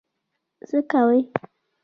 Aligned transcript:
څه 0.69 0.79
کوې؟ 0.91 1.19